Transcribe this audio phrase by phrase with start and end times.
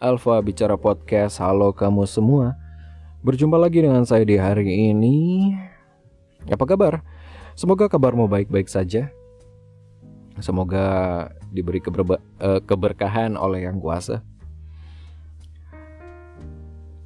[0.00, 1.36] Alfa Bicara Podcast.
[1.44, 2.56] Halo kamu semua.
[3.20, 5.52] Berjumpa lagi dengan saya di hari ini.
[6.48, 7.04] Apa kabar?
[7.52, 9.12] Semoga kabarmu baik-baik saja.
[10.40, 14.16] Semoga diberi keberba- eh, keberkahan oleh Yang Kuasa.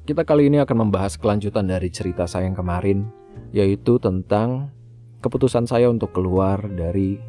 [0.07, 3.11] Kita kali ini akan membahas kelanjutan dari cerita saya yang kemarin,
[3.51, 4.71] yaitu tentang
[5.19, 7.19] keputusan saya untuk keluar dari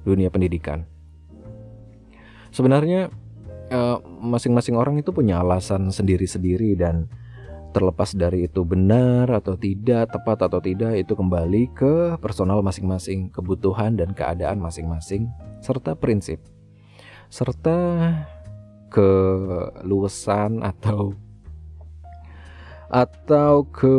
[0.00, 0.88] dunia pendidikan.
[2.56, 3.12] Sebenarnya
[3.74, 7.10] eh, masing-masing orang itu punya alasan sendiri-sendiri dan
[7.74, 13.98] terlepas dari itu benar atau tidak, tepat atau tidak itu kembali ke personal masing-masing, kebutuhan
[13.98, 15.26] dan keadaan masing-masing
[15.58, 16.38] serta prinsip.
[17.26, 18.14] Serta
[18.94, 21.18] keluasan atau
[22.86, 23.98] atau ke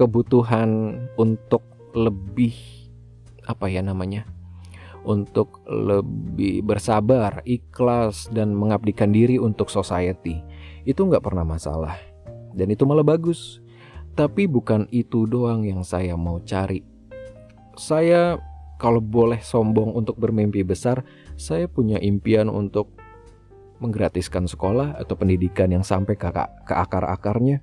[0.00, 1.60] kebutuhan untuk
[1.92, 2.56] lebih
[3.44, 4.24] apa ya namanya
[5.06, 10.42] untuk lebih bersabar, ikhlas dan mengabdikan diri untuk society
[10.86, 11.98] itu nggak pernah masalah
[12.54, 13.60] dan itu malah bagus.
[14.16, 16.80] Tapi bukan itu doang yang saya mau cari.
[17.76, 18.40] Saya
[18.80, 21.04] kalau boleh sombong untuk bermimpi besar,
[21.36, 22.96] saya punya impian untuk
[23.76, 26.32] menggratiskan sekolah atau pendidikan yang sampai ke,
[26.64, 27.60] ke akar-akarnya.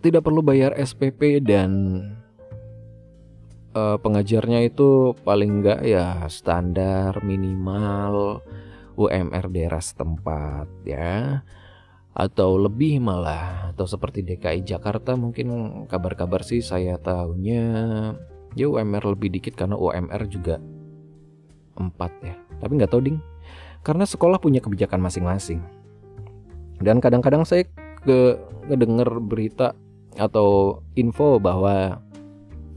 [0.00, 2.00] Tidak perlu bayar SPP dan
[3.74, 8.42] uh, pengajarnya itu paling enggak ya standar minimal
[8.98, 11.42] UMR daerah setempat ya.
[12.10, 15.48] Atau lebih malah atau seperti DKI Jakarta mungkin
[15.86, 17.64] kabar-kabar sih saya tahunya
[18.58, 20.58] ya UMR lebih dikit karena UMR juga
[21.78, 22.34] 4 ya.
[22.60, 23.18] Tapi nggak tahu ding.
[23.80, 25.64] Karena sekolah punya kebijakan masing-masing.
[26.82, 27.64] Dan kadang-kadang saya
[28.04, 28.36] ke
[28.68, 29.72] ngedenger berita
[30.18, 32.00] atau info bahwa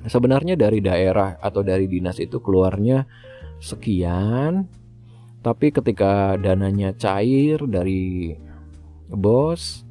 [0.05, 3.07] sebenarnya dari daerah atau dari dinas itu keluarnya
[3.59, 4.67] sekian
[5.43, 8.31] tapi ketika dananya cair dari
[9.11, 9.83] bos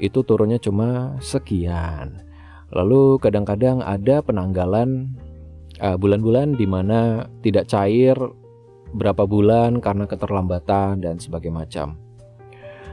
[0.00, 2.24] itu turunnya cuma sekian.
[2.72, 5.12] Lalu kadang-kadang ada penanggalan
[5.82, 8.16] uh, bulan-bulan di mana tidak cair
[8.96, 11.88] berapa bulan karena keterlambatan dan sebagainya macam.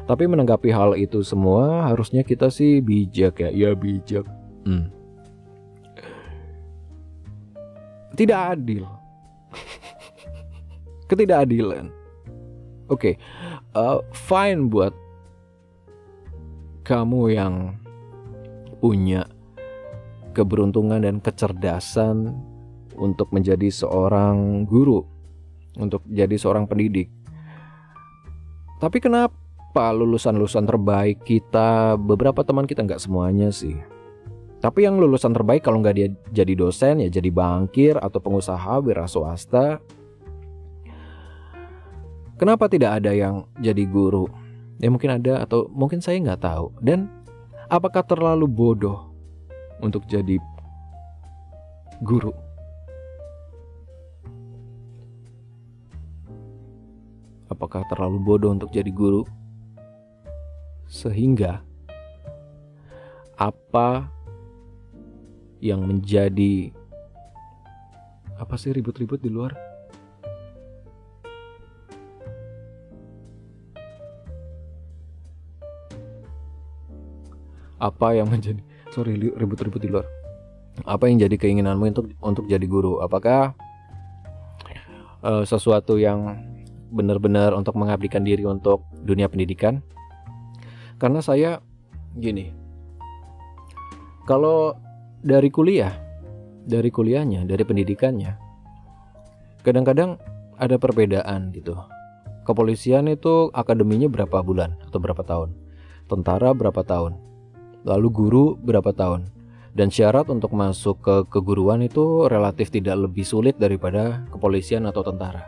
[0.05, 4.27] Tapi menanggapi hal itu semua harusnya kita sih bijak ya, ya bijak.
[4.67, 4.91] Hmm.
[8.15, 8.87] Tidak adil.
[11.11, 11.91] Ketidakadilan.
[12.85, 13.13] Oke, okay.
[13.73, 14.93] uh, fine buat
[16.85, 17.53] kamu yang
[18.77, 19.25] punya
[20.37, 22.37] keberuntungan dan kecerdasan
[22.93, 25.01] untuk menjadi seorang guru,
[25.81, 27.09] untuk jadi seorang pendidik.
[28.77, 33.94] Tapi kenapa lulusan-lulusan terbaik kita, beberapa teman kita nggak semuanya sih.
[34.65, 39.05] Tapi yang lulusan terbaik kalau nggak dia jadi dosen ya jadi bankir atau pengusaha wira
[39.05, 39.77] swasta.
[42.41, 44.25] Kenapa tidak ada yang jadi guru?
[44.81, 46.73] Ya mungkin ada atau mungkin saya nggak tahu.
[46.81, 47.13] Dan
[47.69, 49.13] apakah terlalu bodoh
[49.85, 50.41] untuk jadi
[52.01, 52.33] guru?
[57.53, 59.29] Apakah terlalu bodoh untuk jadi guru?
[60.89, 61.61] Sehingga
[63.37, 64.14] apa
[65.63, 66.71] yang menjadi
[68.35, 69.55] apa sih ribut-ribut di luar?
[77.85, 80.07] apa yang menjadi sorry ribut-ribut di luar.
[80.83, 82.99] Apa yang jadi keinginanmu untuk untuk jadi guru?
[82.99, 83.55] Apakah
[85.23, 86.35] uh, sesuatu yang
[86.91, 89.79] benar-benar untuk mengabdikan diri untuk dunia pendidikan?
[90.99, 91.59] Karena saya
[92.15, 92.55] gini
[94.23, 94.73] kalau
[95.25, 95.97] dari kuliah
[96.69, 98.37] dari kuliahnya dari pendidikannya
[99.65, 100.21] kadang-kadang
[100.61, 101.73] ada perbedaan gitu
[102.45, 105.57] kepolisian itu akademinya berapa bulan atau berapa tahun
[106.05, 107.25] tentara berapa tahun
[107.85, 109.29] lalu guru berapa tahun.
[109.75, 115.45] Dan syarat untuk masuk ke keguruan itu relatif tidak lebih sulit daripada kepolisian atau tentara.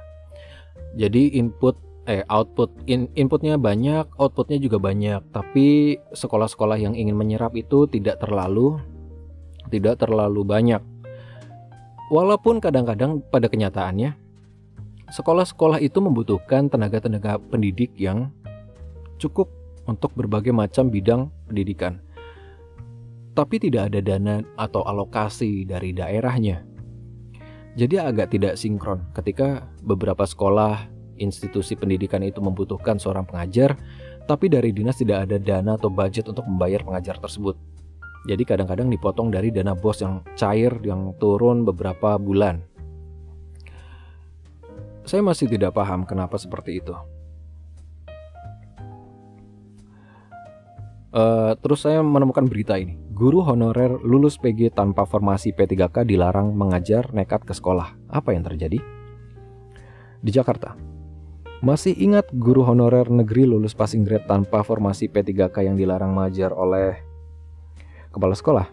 [0.95, 1.75] Jadi input
[2.07, 5.23] eh output in, inputnya banyak, outputnya juga banyak.
[5.31, 8.79] Tapi sekolah-sekolah yang ingin menyerap itu tidak terlalu
[9.67, 10.81] tidak terlalu banyak.
[12.07, 14.15] Walaupun kadang-kadang pada kenyataannya
[15.11, 18.31] sekolah-sekolah itu membutuhkan tenaga-tenaga pendidik yang
[19.19, 19.51] cukup
[19.87, 21.99] untuk berbagai macam bidang pendidikan
[23.37, 26.65] tapi tidak ada dana atau alokasi dari daerahnya.
[27.77, 30.89] Jadi agak tidak sinkron ketika beberapa sekolah,
[31.21, 33.77] institusi pendidikan itu membutuhkan seorang pengajar,
[34.25, 37.53] tapi dari dinas tidak ada dana atau budget untuk membayar pengajar tersebut.
[38.27, 42.59] Jadi kadang-kadang dipotong dari dana bos yang cair yang turun beberapa bulan.
[45.07, 46.91] Saya masih tidak paham kenapa seperti itu.
[51.15, 52.99] Uh, terus saya menemukan berita ini.
[53.15, 57.95] Guru honorer lulus PG tanpa formasi P3K dilarang mengajar nekat ke sekolah.
[58.11, 58.83] Apa yang terjadi?
[60.19, 60.75] Di Jakarta.
[61.63, 67.06] Masih ingat guru honorer negeri lulus passing grade tanpa formasi P3K yang dilarang mengajar oleh
[68.17, 68.65] kepala sekolah?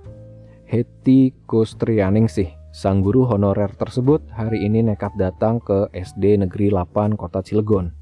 [0.64, 2.48] Heti Kustrianing sih.
[2.74, 7.92] Sang guru honorer tersebut hari ini nekat datang ke SD Negeri 8 Kota Cilegon.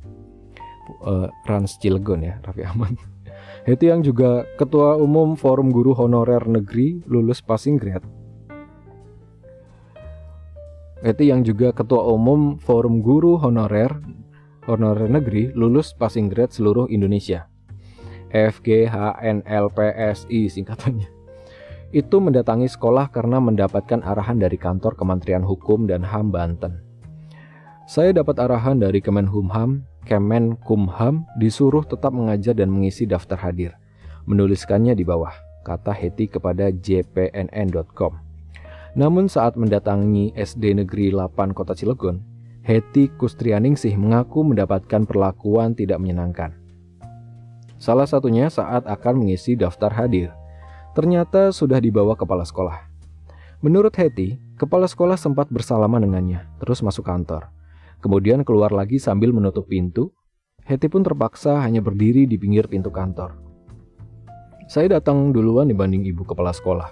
[1.04, 2.96] Uh, Rans Cilegon ya, Raffi Ahmad.
[3.68, 8.08] Itu yang juga Ketua Umum Forum Guru Honorer Negeri lulus passing grade.
[11.04, 13.92] Itu yang juga Ketua Umum Forum Guru Honorer
[14.64, 17.52] Honorer Negeri lulus passing grade seluruh Indonesia.
[18.32, 21.11] FGHNLPSI singkatannya.
[21.92, 26.80] Itu mendatangi sekolah karena mendapatkan arahan dari kantor Kementerian Hukum dan HAM Banten.
[27.84, 33.78] Saya dapat arahan dari Kemenhumham Kemenkumham disuruh tetap mengajar dan mengisi daftar hadir.
[34.26, 38.18] Menuliskannya di bawah, kata Heti kepada jpnn.com.
[38.98, 42.18] Namun saat mendatangi SD Negeri 8 Kota Cilegon,
[42.66, 46.54] Heti Kustrianingsih mengaku mendapatkan perlakuan tidak menyenangkan.
[47.82, 50.30] Salah satunya saat akan mengisi daftar hadir.
[50.92, 52.84] Ternyata sudah dibawa kepala sekolah.
[53.64, 57.48] Menurut Heti, kepala sekolah sempat bersalaman dengannya, terus masuk kantor.
[58.02, 60.12] Kemudian keluar lagi sambil menutup pintu.
[60.68, 63.38] Hetty pun terpaksa hanya berdiri di pinggir pintu kantor.
[64.66, 66.90] Saya datang duluan dibanding ibu kepala sekolah.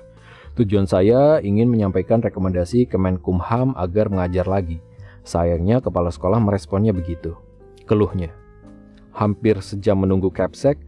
[0.58, 4.82] Tujuan saya ingin menyampaikan rekomendasi Kemenkumham agar mengajar lagi.
[5.23, 7.37] Sayangnya kepala sekolah meresponnya begitu.
[7.87, 8.32] Keluhnya.
[9.14, 10.79] Hampir sejam menunggu capsek,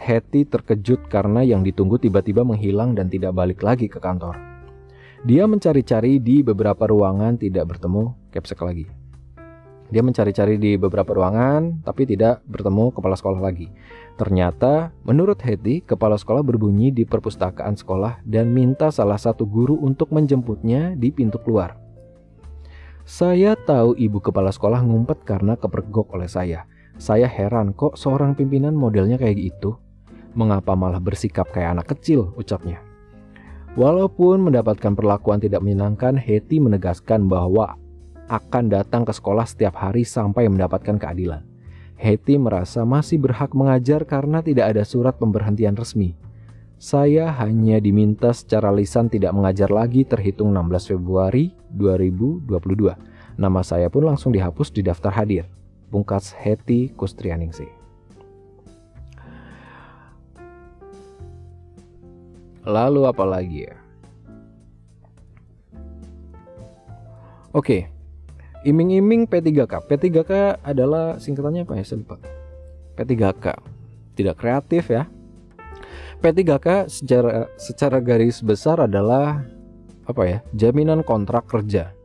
[0.00, 4.38] Hetty terkejut karena yang ditunggu tiba-tiba menghilang dan tidak balik lagi ke kantor.
[5.28, 8.88] Dia mencari-cari di beberapa ruangan tidak bertemu capsek lagi.
[9.90, 13.66] Dia mencari-cari di beberapa ruangan, tapi tidak bertemu kepala sekolah lagi.
[14.14, 20.14] Ternyata, menurut Hetty, kepala sekolah berbunyi di perpustakaan sekolah dan minta salah satu guru untuk
[20.14, 21.74] menjemputnya di pintu keluar.
[23.02, 26.70] Saya tahu ibu kepala sekolah ngumpet karena kepergok oleh saya.
[27.00, 29.80] Saya heran kok seorang pimpinan modelnya kayak gitu.
[30.36, 32.84] Mengapa malah bersikap kayak anak kecil, ucapnya.
[33.72, 37.80] Walaupun mendapatkan perlakuan tidak menyenangkan, Hetty menegaskan bahwa
[38.28, 41.40] akan datang ke sekolah setiap hari sampai mendapatkan keadilan.
[41.96, 46.12] Hetty merasa masih berhak mengajar karena tidak ada surat pemberhentian resmi.
[46.76, 53.40] Saya hanya diminta secara lisan tidak mengajar lagi terhitung 16 Februari 2022.
[53.40, 55.59] Nama saya pun langsung dihapus di daftar hadir.
[55.90, 57.68] Pungkas Hetty Kustrianingsih.
[62.62, 63.76] Lalu apa lagi ya?
[67.50, 67.90] Oke,
[68.60, 69.88] Iming-iming P3K.
[69.88, 71.84] P3K adalah singkatannya apa ya?
[71.84, 72.20] Saya lupa.
[72.92, 73.46] P3K.
[74.12, 75.08] Tidak kreatif ya.
[76.20, 79.40] P3K secara secara garis besar adalah
[80.04, 80.38] apa ya?
[80.52, 81.96] Jaminan kontrak kerja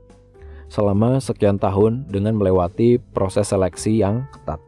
[0.70, 4.60] selama sekian tahun dengan melewati proses seleksi yang ketat.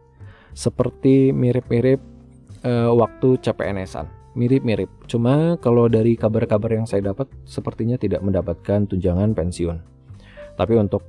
[0.57, 2.01] Seperti mirip-mirip
[2.65, 4.09] uh, waktu CPNS-an.
[4.37, 4.89] Mirip-mirip.
[5.09, 9.77] Cuma kalau dari kabar-kabar yang saya dapat sepertinya tidak mendapatkan tunjangan pensiun.
[10.57, 11.01] Tapi untuk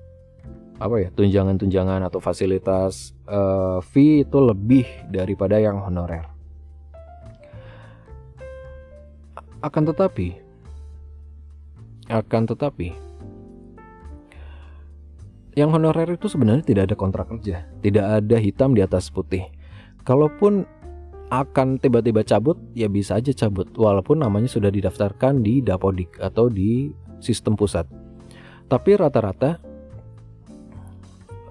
[0.79, 6.25] apa ya tunjangan-tunjangan atau fasilitas uh, fee itu lebih daripada yang honorer.
[9.59, 10.39] Akan tetapi,
[12.07, 12.95] akan tetapi,
[15.59, 19.43] yang honorer itu sebenarnya tidak ada kontrak kerja, tidak ada hitam di atas putih.
[20.07, 20.63] Kalaupun
[21.35, 26.95] akan tiba-tiba cabut, ya bisa aja cabut, walaupun namanya sudah didaftarkan di Dapodik atau di
[27.19, 27.91] sistem pusat.
[28.71, 29.59] Tapi rata-rata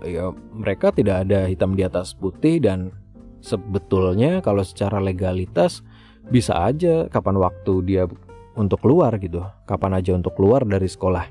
[0.08, 2.96] ya mereka tidak ada hitam di atas putih dan
[3.44, 5.84] sebetulnya kalau secara legalitas
[6.32, 8.04] bisa aja kapan waktu dia
[8.54, 11.26] untuk keluar gitu kapan aja untuk keluar dari sekolah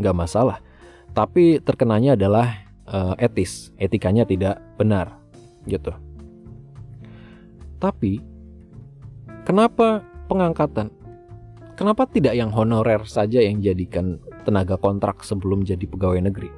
[0.00, 0.64] nggak masalah
[1.12, 5.18] tapi terkenanya adalah uh, etis etikanya tidak benar
[5.64, 5.92] gitu
[7.78, 8.20] tapi
[9.46, 10.90] kenapa pengangkatan
[11.78, 16.50] kenapa tidak yang honorer saja yang jadikan tenaga kontrak sebelum jadi pegawai negeri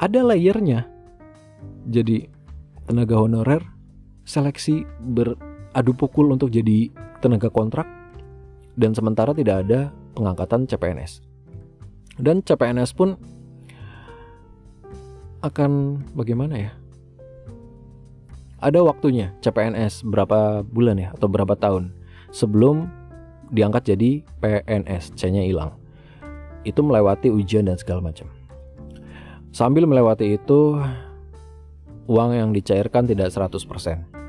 [0.00, 0.88] ada layernya.
[1.92, 2.24] Jadi
[2.88, 3.60] tenaga honorer
[4.24, 6.88] seleksi beradu pukul untuk jadi
[7.20, 7.84] tenaga kontrak
[8.80, 11.20] dan sementara tidak ada pengangkatan CPNS.
[12.16, 13.20] Dan CPNS pun
[15.40, 16.72] akan bagaimana ya?
[18.60, 21.96] Ada waktunya CPNS berapa bulan ya atau berapa tahun
[22.28, 22.88] sebelum
[23.48, 25.74] diangkat jadi PNS, C-nya hilang.
[26.62, 28.28] Itu melewati ujian dan segala macam.
[29.50, 30.76] Sambil melewati itu,
[32.06, 34.20] uang yang dicairkan tidak 100%.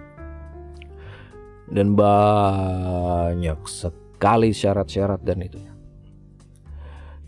[1.72, 5.71] dan banyak sekali syarat-syarat dan itu.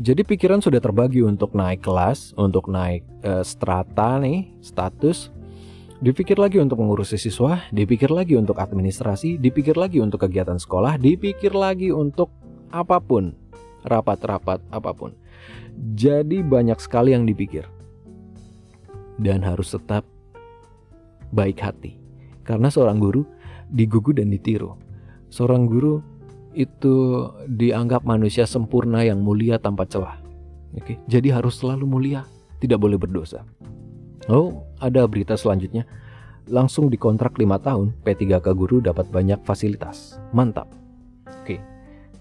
[0.04, 5.32] Jadi pikiran sudah terbagi untuk naik kelas, untuk naik uh, strata nih, status.
[6.04, 11.56] Dipikir lagi untuk mengurusi siswa, dipikir lagi untuk administrasi, dipikir lagi untuk kegiatan sekolah, dipikir
[11.56, 12.36] lagi untuk
[12.76, 13.32] apa pun,
[13.88, 15.16] rapat-rapat apa pun.
[15.96, 17.64] Jadi banyak sekali yang dipikir.
[19.16, 20.04] Dan harus tetap
[21.32, 21.96] baik hati.
[22.44, 23.24] Karena seorang guru
[23.72, 24.76] digugu dan ditiru.
[25.32, 26.04] Seorang guru
[26.54, 30.22] itu dianggap manusia sempurna yang mulia tanpa celah.
[30.74, 32.26] Oke, jadi harus selalu mulia,
[32.58, 33.46] tidak boleh berdosa.
[34.26, 35.86] Oh, ada berita selanjutnya.
[36.50, 40.20] Langsung dikontrak 5 tahun, P3K Guru dapat banyak fasilitas.
[40.36, 40.72] Mantap.
[41.44, 41.60] Oke.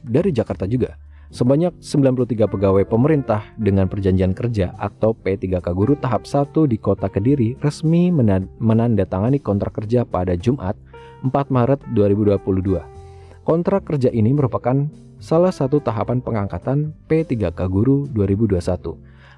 [0.03, 0.99] Dari Jakarta juga,
[1.33, 7.57] sebanyak 93 pegawai pemerintah dengan perjanjian kerja atau P3K Guru tahap 1 di Kota Kediri
[7.63, 8.13] resmi
[8.59, 10.77] menandatangani kontrak kerja pada Jumat
[11.25, 13.02] 4 Maret 2022
[13.43, 14.87] Kontrak kerja ini merupakan
[15.19, 18.63] salah satu tahapan pengangkatan P3K Guru 2021.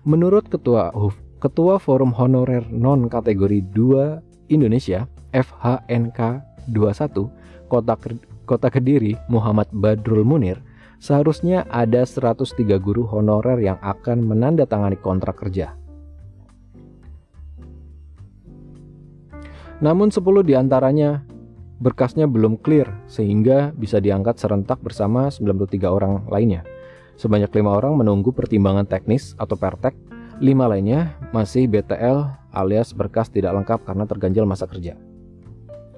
[0.04, 0.92] Menurut Ketua
[1.40, 6.20] Ketua Forum Honorer Non Kategori 2 Indonesia FHNK
[6.68, 7.32] 21
[7.72, 7.96] Kota
[8.44, 10.60] Kota Kediri Muhammad Badrul Munir,
[11.00, 15.72] seharusnya ada 103 guru honorer yang akan menandatangani kontrak kerja.
[19.80, 21.24] Namun 10 di antaranya
[21.82, 26.62] berkasnya belum clear sehingga bisa diangkat serentak bersama 93 orang lainnya.
[27.14, 29.94] Sebanyak lima orang menunggu pertimbangan teknis atau pertek,
[30.42, 34.98] lima lainnya masih BTL alias berkas tidak lengkap karena terganjal masa kerja.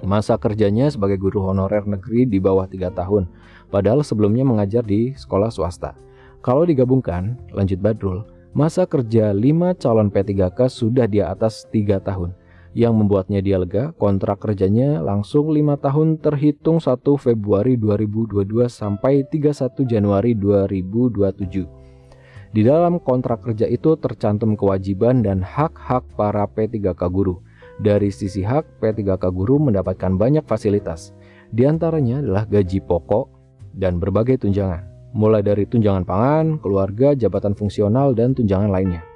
[0.05, 3.33] Masa kerjanya sebagai guru honorer negeri di bawah 3 tahun,
[3.73, 5.97] padahal sebelumnya mengajar di sekolah swasta.
[6.45, 9.41] Kalau digabungkan, lanjut Badrul, masa kerja 5
[9.81, 12.37] calon P3K sudah di atas 3 tahun
[12.77, 19.89] yang membuatnya dia lega, kontrak kerjanya langsung 5 tahun terhitung 1 Februari 2022 sampai 31
[19.89, 22.53] Januari 2027.
[22.53, 27.41] Di dalam kontrak kerja itu tercantum kewajiban dan hak-hak para P3K guru.
[27.81, 31.17] Dari sisi hak, P3K guru mendapatkan banyak fasilitas.
[31.49, 33.33] Di antaranya adalah gaji pokok
[33.73, 34.85] dan berbagai tunjangan,
[35.17, 39.16] mulai dari tunjangan pangan, keluarga, jabatan fungsional, dan tunjangan lainnya.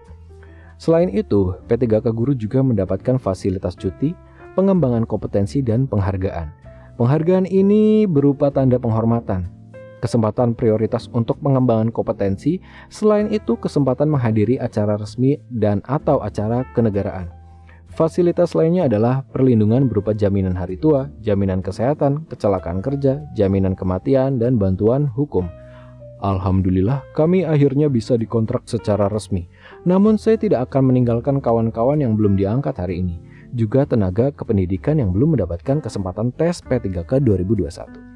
[0.81, 4.17] Selain itu, P3K Guru juga mendapatkan fasilitas cuti,
[4.57, 6.49] pengembangan kompetensi, dan penghargaan.
[6.97, 9.45] Penghargaan ini berupa tanda penghormatan,
[10.01, 17.29] kesempatan prioritas untuk pengembangan kompetensi, selain itu kesempatan menghadiri acara resmi dan atau acara kenegaraan.
[17.93, 24.57] Fasilitas lainnya adalah perlindungan berupa jaminan hari tua, jaminan kesehatan, kecelakaan kerja, jaminan kematian, dan
[24.57, 25.45] bantuan hukum.
[26.21, 29.49] Alhamdulillah, kami akhirnya bisa dikontrak secara resmi.
[29.89, 33.17] Namun saya tidak akan meninggalkan kawan-kawan yang belum diangkat hari ini,
[33.57, 38.11] juga tenaga kependidikan yang belum mendapatkan kesempatan tes P3K 2021.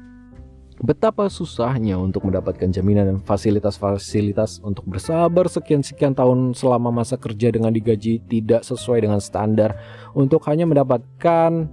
[0.85, 7.71] Betapa susahnya untuk mendapatkan jaminan dan fasilitas-fasilitas untuk bersabar sekian-sekian tahun selama masa kerja dengan
[7.71, 9.79] digaji tidak sesuai dengan standar
[10.11, 11.65] untuk hanya mendapatkan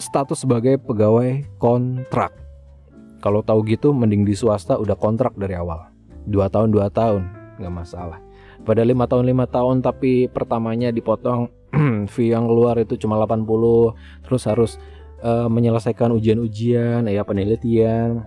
[0.00, 2.32] status sebagai pegawai kontrak.
[3.20, 5.92] Kalau tahu gitu mending di swasta udah kontrak dari awal.
[6.26, 7.28] Dua tahun dua tahun
[7.60, 8.25] nggak masalah
[8.66, 11.46] pada lima tahun lima tahun tapi pertamanya dipotong
[12.12, 13.46] fee yang keluar itu cuma 80
[14.26, 14.72] terus harus
[15.22, 18.26] uh, menyelesaikan ujian-ujian ya penelitian.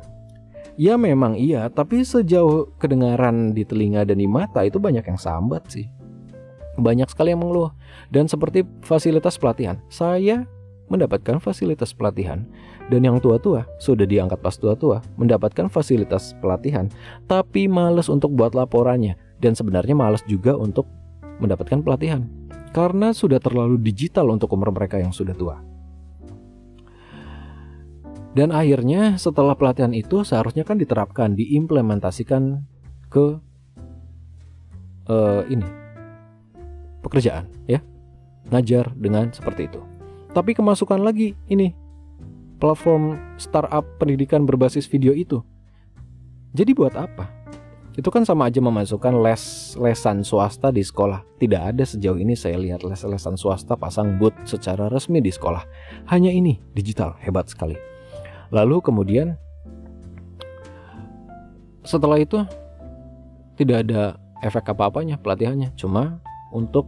[0.80, 5.68] Ya memang iya tapi sejauh kedengaran di telinga dan di mata itu banyak yang sambat
[5.68, 5.92] sih.
[6.80, 7.76] Banyak sekali yang mengeluh.
[8.08, 10.48] Dan seperti fasilitas pelatihan saya
[10.88, 12.48] mendapatkan fasilitas pelatihan.
[12.88, 16.88] Dan yang tua-tua sudah diangkat pas tua-tua mendapatkan fasilitas pelatihan.
[17.28, 20.86] Tapi males untuk buat laporannya dan sebenarnya malas juga untuk
[21.40, 22.28] mendapatkan pelatihan
[22.70, 25.58] karena sudah terlalu digital untuk umur mereka yang sudah tua.
[28.30, 32.62] Dan akhirnya setelah pelatihan itu seharusnya kan diterapkan, diimplementasikan
[33.10, 33.42] ke
[35.10, 35.66] uh, ini
[37.02, 37.82] pekerjaan ya,
[38.54, 39.82] ngajar dengan seperti itu.
[40.30, 41.74] Tapi kemasukan lagi ini
[42.62, 45.42] platform startup pendidikan berbasis video itu.
[46.54, 47.39] Jadi buat apa?
[48.00, 51.20] Itu kan sama aja memasukkan les lesan swasta di sekolah.
[51.36, 55.68] Tidak ada sejauh ini saya lihat les-lesan swasta pasang boot secara resmi di sekolah.
[56.08, 57.76] Hanya ini digital, hebat sekali.
[58.56, 59.36] Lalu kemudian
[61.84, 62.40] setelah itu
[63.60, 64.16] tidak ada
[64.48, 66.24] efek apa-apanya pelatihannya, cuma
[66.56, 66.88] untuk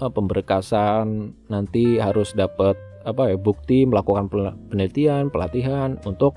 [0.00, 4.32] uh, pemberkasan nanti harus dapat apa ya bukti melakukan
[4.72, 6.32] penelitian, pelatihan untuk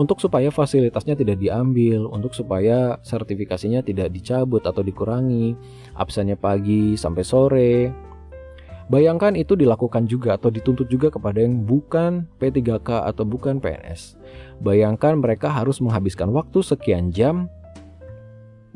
[0.00, 5.52] untuk supaya fasilitasnya tidak diambil, untuk supaya sertifikasinya tidak dicabut atau dikurangi,
[5.92, 7.74] absennya pagi sampai sore.
[8.88, 14.20] Bayangkan itu dilakukan juga atau dituntut juga kepada yang bukan P3K atau bukan PNS.
[14.60, 17.48] Bayangkan mereka harus menghabiskan waktu sekian jam,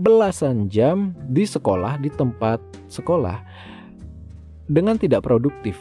[0.01, 3.41] belasan jam di sekolah, di tempat sekolah
[4.69, 5.77] dengan tidak produktif.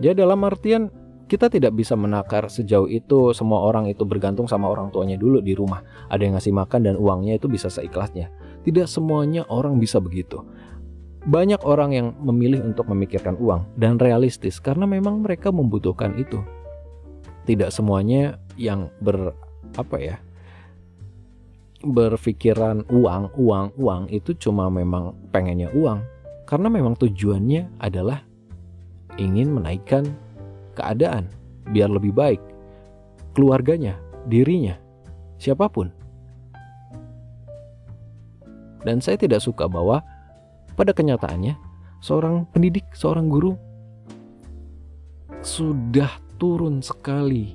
[0.00, 0.88] Jadi dalam artian
[1.32, 5.56] kita tidak bisa menakar sejauh itu semua orang itu bergantung sama orang tuanya dulu di
[5.56, 5.80] rumah.
[6.12, 8.28] Ada yang ngasih makan dan uangnya itu bisa seikhlasnya.
[8.68, 10.44] Tidak semuanya orang bisa begitu.
[11.24, 16.44] Banyak orang yang memilih untuk memikirkan uang dan realistis karena memang mereka membutuhkan itu.
[17.48, 19.32] Tidak semuanya yang ber
[19.80, 20.16] apa ya?
[21.82, 25.98] berpikiran uang, uang, uang itu cuma memang pengennya uang
[26.46, 28.22] karena memang tujuannya adalah
[29.18, 30.06] ingin menaikkan
[30.74, 31.28] keadaan
[31.70, 32.40] biar lebih baik
[33.32, 33.96] keluarganya,
[34.28, 34.76] dirinya,
[35.40, 35.88] siapa pun.
[38.82, 40.04] Dan saya tidak suka bahwa
[40.74, 41.56] pada kenyataannya,
[42.02, 43.54] seorang pendidik, seorang guru
[45.42, 47.54] sudah turun sekali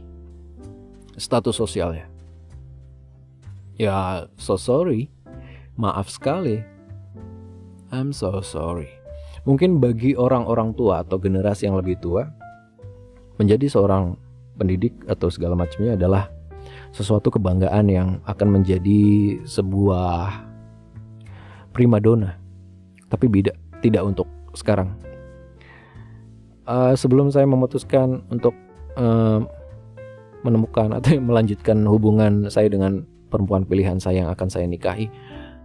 [1.19, 2.07] status sosialnya.
[3.77, 5.11] Ya, so sorry.
[5.77, 6.65] Maaf sekali.
[7.93, 8.89] I'm so sorry.
[9.45, 12.25] Mungkin bagi orang-orang tua atau generasi yang lebih tua,
[13.37, 14.17] menjadi seorang
[14.57, 16.29] pendidik atau segala macamnya adalah
[16.91, 20.45] sesuatu kebanggaan yang akan menjadi sebuah
[21.71, 22.41] primadona
[23.07, 24.91] tapi beda tidak untuk sekarang.
[26.67, 28.51] Uh, sebelum saya memutuskan untuk
[28.99, 29.39] uh,
[30.43, 35.07] menemukan atau melanjutkan hubungan saya dengan perempuan pilihan saya yang akan saya nikahi,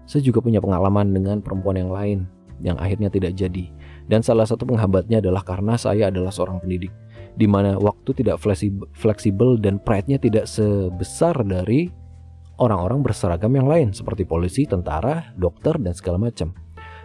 [0.07, 2.31] saya juga punya pengalaman dengan perempuan yang lain
[2.62, 3.67] yang akhirnya tidak jadi.
[4.07, 6.95] Dan salah satu penghambatnya adalah karena saya adalah seorang pendidik,
[7.36, 8.40] di mana waktu tidak
[8.92, 11.88] fleksibel dan pride-nya tidak sebesar dari
[12.60, 16.52] orang-orang berseragam yang lain seperti polisi, tentara, dokter, dan segala macam.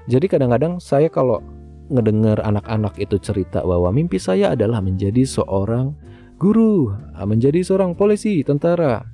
[0.08, 1.40] Jadi kadang-kadang saya kalau
[1.88, 5.96] ngedengar anak-anak itu cerita bahwa mimpi saya adalah menjadi seorang
[6.36, 9.08] guru, menjadi seorang polisi, tentara.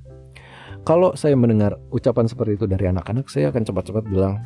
[0.84, 4.42] Kalau saya mendengar ucapan seperti itu dari anak-anak, saya akan cepat-cepat bilang,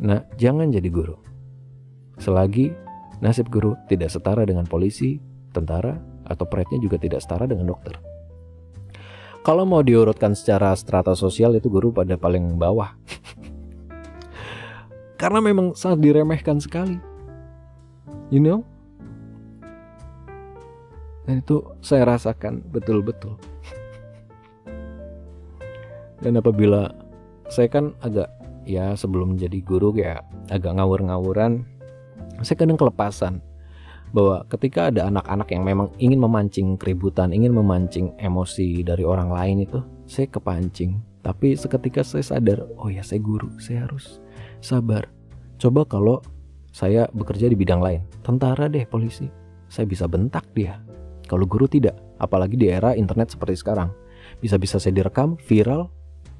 [0.00, 1.14] "Nah, jangan jadi guru."
[2.18, 2.74] Selagi
[3.22, 5.22] nasib guru tidak setara dengan polisi,
[5.58, 7.98] tentara, atau pride juga tidak setara dengan dokter.
[9.42, 12.94] Kalau mau diurutkan secara strata sosial itu guru pada paling bawah.
[15.18, 16.96] karena memang sangat diremehkan sekali
[18.30, 18.62] you know
[21.26, 23.34] dan itu saya rasakan betul-betul
[26.22, 26.94] dan apabila
[27.50, 28.30] saya kan agak
[28.64, 31.66] ya sebelum menjadi guru ya agak ngawur-ngawuran
[32.46, 33.42] saya kadang kelepasan
[34.12, 39.64] bahwa ketika ada anak-anak yang memang ingin memancing keributan, ingin memancing emosi dari orang lain
[39.64, 41.00] itu, saya kepancing.
[41.20, 44.22] Tapi seketika saya sadar, oh ya saya guru, saya harus
[44.64, 45.10] sabar.
[45.60, 46.24] Coba kalau
[46.72, 49.28] saya bekerja di bidang lain, tentara deh, polisi,
[49.68, 50.80] saya bisa bentak dia.
[51.28, 53.92] Kalau guru tidak, apalagi di era internet seperti sekarang.
[54.40, 55.92] Bisa-bisa saya direkam, viral,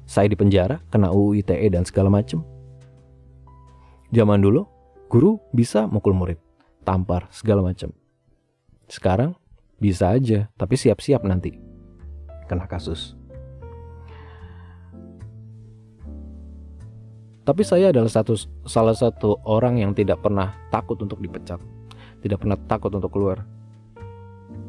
[0.09, 2.41] saya di penjara, kena UU ITE dan segala macam.
[4.09, 4.65] Zaman dulu,
[5.05, 6.41] guru bisa mukul murid,
[6.89, 7.93] tampar, segala macam.
[8.89, 9.37] Sekarang
[9.77, 11.53] bisa aja, tapi siap-siap nanti
[12.49, 13.13] kena kasus.
[17.45, 18.33] Tapi saya adalah satu
[18.65, 21.61] salah satu orang yang tidak pernah takut untuk dipecat,
[22.25, 23.45] tidak pernah takut untuk keluar.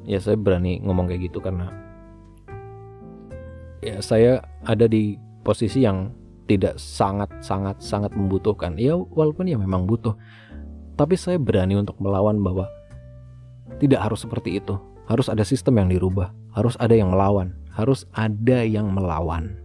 [0.04, 1.72] Ya saya berani ngomong kayak gitu karena
[3.80, 6.12] ya saya ada di posisi yang
[6.48, 8.80] tidak sangat sangat sangat membutuhkan.
[8.80, 10.16] Ya walaupun ya memang butuh,
[11.00, 12.68] tapi saya berani untuk melawan bahwa
[13.80, 14.76] tidak harus seperti itu.
[15.08, 19.56] Harus ada sistem yang dirubah, harus ada yang melawan, harus ada yang melawan.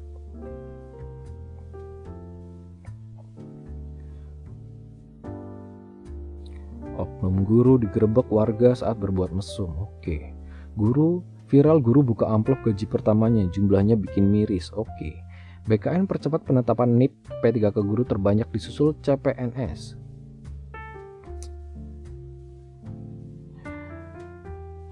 [6.96, 9.76] Oknum guru digerebek warga saat berbuat mesum.
[9.76, 10.32] Oke.
[10.80, 11.20] Guru
[11.52, 14.72] viral guru buka amplop gaji pertamanya, jumlahnya bikin miris.
[14.72, 15.20] Oke.
[15.68, 20.05] BKN percepat penetapan NIP P3 ke guru terbanyak disusul CPNS.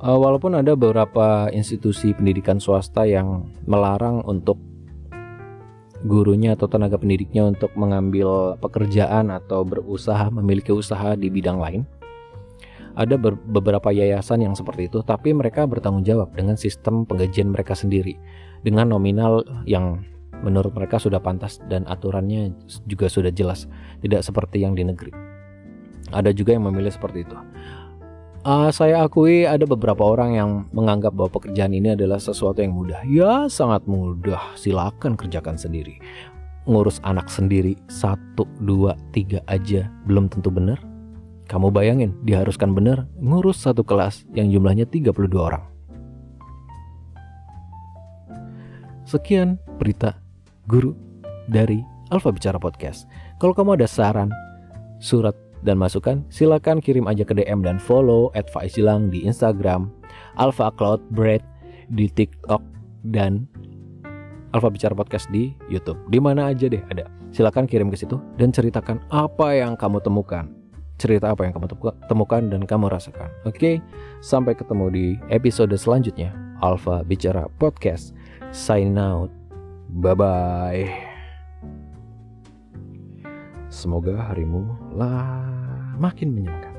[0.04, 4.60] Uh, walaupun ada beberapa institusi pendidikan swasta yang melarang untuk
[6.04, 11.82] gurunya atau tenaga pendidiknya untuk mengambil pekerjaan atau berusaha memiliki usaha di bidang lain.
[13.00, 13.16] Ada
[13.48, 18.20] beberapa yayasan yang seperti itu, tapi mereka bertanggung jawab dengan sistem penggajian mereka sendiri
[18.62, 20.04] dengan nominal yang
[20.44, 22.52] menurut mereka sudah pantas dan aturannya
[22.86, 23.72] juga sudah jelas,
[24.04, 25.16] tidak seperti yang di negeri.
[26.12, 27.38] Ada juga yang memilih seperti itu.
[28.44, 33.00] Uh, saya akui ada beberapa orang yang menganggap bahwa pekerjaan ini adalah sesuatu yang mudah.
[33.08, 34.52] Ya, sangat mudah.
[34.60, 36.04] Silakan kerjakan sendiri.
[36.68, 40.76] Ngurus anak sendiri satu, dua, tiga aja belum tentu benar.
[41.48, 45.64] Kamu bayangin, diharuskan benar ngurus satu kelas yang jumlahnya 32 orang.
[49.08, 50.20] Sekian berita
[50.68, 50.92] guru
[51.48, 51.80] dari
[52.12, 53.08] Alfa Bicara Podcast.
[53.40, 54.28] Kalau kamu ada saran,
[55.00, 59.90] surat, dan masukan, silakan kirim aja ke DM dan follow Faizilang di Instagram,
[60.36, 61.42] Alpha Cloud Bread
[61.90, 62.62] di TikTok,
[63.08, 63.48] dan
[64.54, 65.98] Alfa Bicara Podcast di YouTube.
[66.12, 67.10] Di mana aja deh ada.
[67.34, 70.46] Silakan kirim ke situ dan ceritakan apa yang kamu temukan
[71.02, 71.68] cerita apa yang kamu
[72.08, 73.28] temukan dan kamu rasakan.
[73.44, 73.84] Oke,
[74.24, 76.32] sampai ketemu di episode selanjutnya.
[76.64, 78.16] Alpha Bicara Podcast.
[78.56, 79.28] Sign out.
[80.00, 80.88] Bye bye.
[83.68, 84.64] Semoga harimu
[84.96, 85.53] lah
[85.98, 86.74] makin menyenangkan.